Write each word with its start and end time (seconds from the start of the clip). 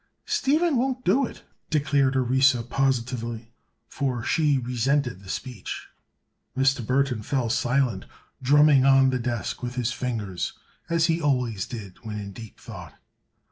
"Stephen 0.25 0.77
won't 0.77 1.05
do 1.05 1.27
it," 1.27 1.43
declared 1.69 2.15
Orissa, 2.15 2.63
positively, 2.63 3.53
for 3.87 4.23
she 4.23 4.57
resented 4.57 5.19
the 5.19 5.29
speech. 5.29 5.89
Mr. 6.57 6.83
Burthon 6.83 7.21
fell 7.23 7.51
silent, 7.51 8.05
drumming 8.41 8.83
on 8.83 9.11
the 9.11 9.19
desk 9.19 9.61
with 9.61 9.75
his 9.75 9.91
fingers, 9.91 10.53
as 10.89 11.05
he 11.05 11.21
always 11.21 11.67
did 11.67 11.99
when 12.03 12.17
in 12.19 12.31
deep 12.31 12.59
thought. 12.59 12.95